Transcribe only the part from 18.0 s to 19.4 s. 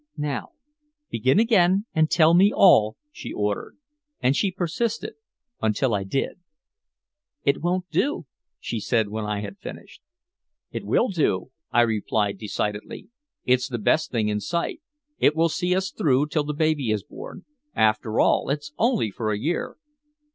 all, it's only for a